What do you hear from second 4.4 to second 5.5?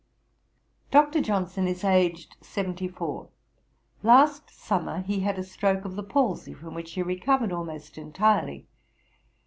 summer he had a